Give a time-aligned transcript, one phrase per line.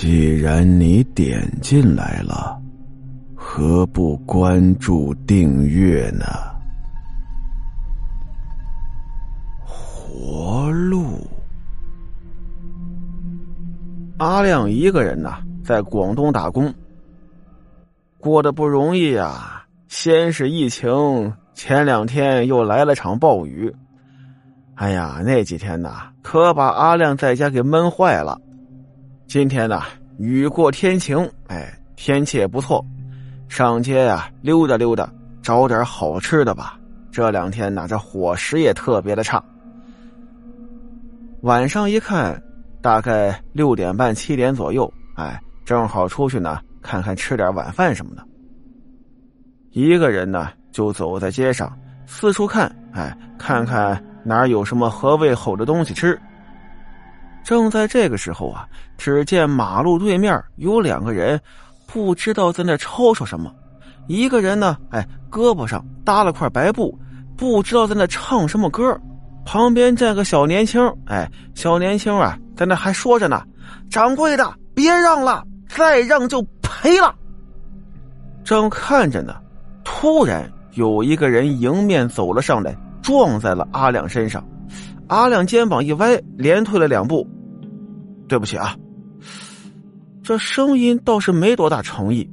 [0.00, 2.56] 既然你点进来了，
[3.34, 6.24] 何不关注订阅呢？
[9.66, 11.26] 活路。
[14.18, 16.72] 阿亮一个人呐，在广东打工，
[18.20, 19.64] 过得不容易呀。
[19.88, 23.74] 先是疫情，前两天又来了场暴雨。
[24.76, 28.40] 哎呀，那几天呐，可把阿亮在家给闷坏了。
[29.28, 29.82] 今天呢，
[30.16, 32.82] 雨过天晴，哎，天气也不错，
[33.46, 35.06] 上街呀溜达溜达，
[35.42, 36.80] 找点好吃的吧。
[37.12, 39.44] 这两天呢，这伙食也特别的差。
[41.42, 42.42] 晚上一看，
[42.80, 48.26] 大概六点半七点左右，哎，正好出去呢，看看吃点晚饭什么的。
[49.72, 51.70] 一个人呢，就走在街上，
[52.06, 56.18] 四处看，哎，看看哪有什么合胃口的东西吃。
[57.48, 61.40] 正在这个时候啊，只见马路对面有两个人，
[61.86, 63.50] 不知道在那吵吵什么。
[64.06, 66.94] 一个人呢，哎，胳膊上搭了块白布，
[67.38, 68.94] 不知道在那唱什么歌。
[69.46, 73.42] 旁边站个小年轻，哎，小年轻啊，在那还说着呢
[73.88, 77.14] ：“掌柜的，别让了，再让就赔了。”
[78.44, 79.34] 正看着呢。
[79.84, 84.46] 突然有一个人迎面走了上来，撞在了阿亮身上。
[85.06, 87.26] 阿亮肩膀一歪，连退了两步。
[88.28, 88.76] 对不起啊，
[90.22, 92.28] 这声音倒是没多大诚意。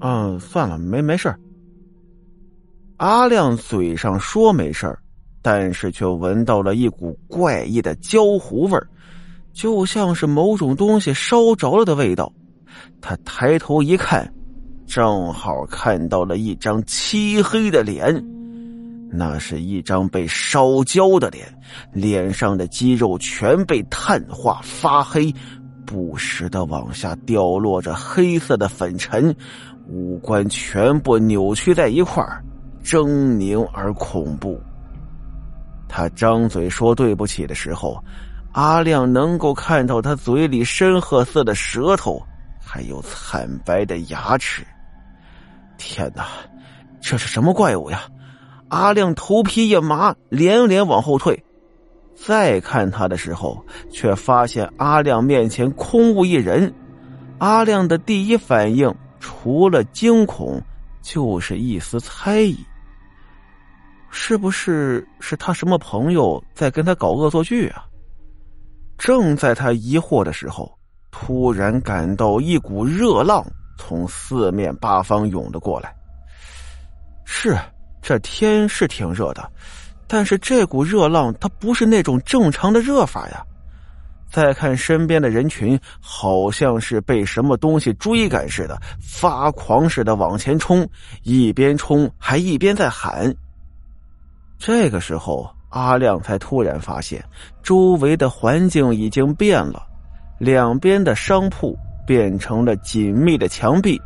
[0.00, 1.34] 嗯，算了，没没事
[2.98, 4.96] 阿亮嘴上说没事
[5.40, 8.78] 但是却闻到了一股怪异的焦糊味
[9.52, 12.32] 就像是某种东西烧着了的味道。
[13.00, 14.32] 他抬头一看。
[14.84, 18.14] 正好看到了一张漆黑的脸，
[19.14, 21.46] 那是一张被烧焦的脸，
[21.92, 25.30] 脸上的肌肉全被碳化发黑，
[25.84, 29.36] 不时的往下掉落着黑色的粉尘，
[29.86, 32.42] 五官全部扭曲在一块儿，
[32.82, 33.04] 狰
[33.36, 34.58] 狞而恐怖。
[35.88, 38.02] 他张嘴说对不起的时候，
[38.52, 42.18] 阿亮能够看到他嘴里深褐色的舌头，
[42.58, 44.66] 还有惨白的牙齿。
[45.76, 46.28] 天哪，
[46.98, 48.04] 这是什么怪物呀！
[48.72, 51.44] 阿亮头皮一麻，连连往后退。
[52.14, 56.72] 再看他的时候，却发现阿亮面前空无一人。
[57.36, 60.58] 阿亮的第一反应除了惊恐，
[61.02, 62.56] 就是一丝猜疑：
[64.10, 67.84] 是不是是他什么朋友在跟他搞恶作剧啊？
[68.96, 70.72] 正在他疑惑的时候，
[71.10, 73.44] 突然感到一股热浪。
[73.76, 75.94] 从四面八方涌了过来。
[77.26, 77.54] 是，
[78.02, 79.50] 这天是挺热的，
[80.06, 83.42] 但是这股热浪它不是那种正常的热法呀。
[84.30, 90.86] 再看身边的人群，好像是被什么东西追赶似的，发狂似的往前冲，
[91.22, 93.32] 一边冲还一边在喊。
[94.58, 97.24] 这个时候，阿亮才突然发现，
[97.62, 99.82] 周围的环境已经变了，
[100.38, 101.78] 两边的商铺。
[102.04, 103.98] 变成了紧密的墙壁，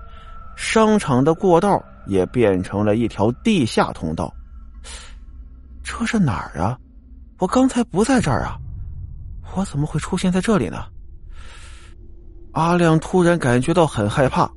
[0.54, 4.32] 商场的过道也变成了一条地下通道。
[5.82, 6.78] 这是哪儿啊？
[7.38, 8.56] 我刚才不在这儿啊，
[9.54, 10.84] 我怎么会出现在这里呢？
[12.52, 14.50] 阿亮突然感觉到很害怕，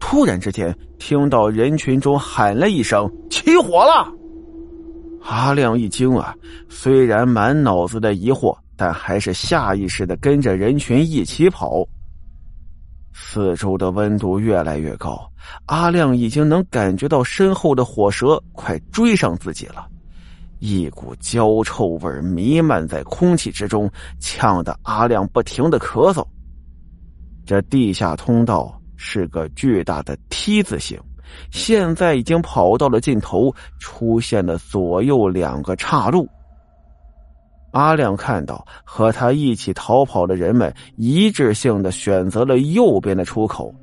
[0.00, 4.12] 突然之间听到人群中喊了一声：“起火了！”
[5.22, 6.34] 阿亮一惊啊，
[6.68, 11.86] 虽然满脑子的疑惑，但还是下意识的跟着人群一起跑。
[13.16, 15.30] 四周的温度越来越高，
[15.66, 19.86] 阿亮已经能感觉到身后的火蛇快追上自己了，
[20.58, 23.88] 一股焦臭味弥漫在空气之中，
[24.18, 26.26] 呛得阿亮不停的咳嗽。
[27.46, 31.00] 这地下通道是个巨大的 T 字形，
[31.52, 36.28] 现在已经跑到了尽头，出现了左右两个岔路。
[37.74, 43.74] 阿亮看到和他一起逃跑的人们一致性的选择了右边的出口，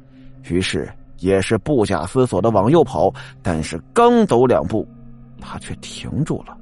[0.50, 0.90] 于是
[1.20, 3.14] 也是不假思索的往右跑。
[3.44, 4.88] 但是刚走两步，
[5.40, 6.58] 他却停住了。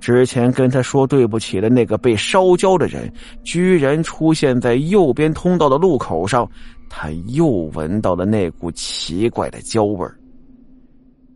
[0.00, 3.12] 之前跟他说对不起的那个被烧焦的人，
[3.42, 6.48] 居然出现在右边通道的路口上。
[6.90, 10.08] 他又闻到了那股奇怪的焦味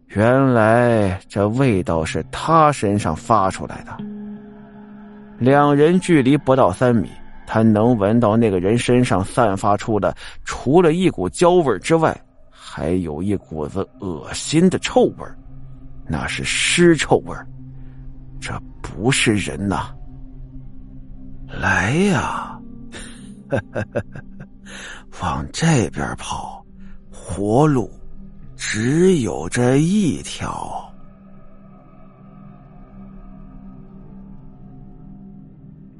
[0.09, 3.95] 原来这味道是他身上发出来的。
[5.39, 7.11] 两人距离不到三米，
[7.47, 10.15] 他能闻到那个人身上散发出的，
[10.45, 12.17] 除了一股焦味之外，
[12.51, 15.27] 还有一股子恶心的臭味
[16.07, 17.37] 那是尸臭味
[18.41, 19.95] 这不是人呐！
[21.47, 22.59] 来呀，
[25.21, 26.65] 往这边跑，
[27.11, 27.91] 活路
[28.57, 30.92] 只有这一条。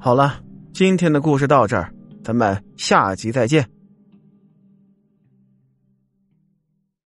[0.03, 0.37] 好了，
[0.73, 1.89] 今天的故事到这儿，
[2.25, 3.65] 咱们下集再见。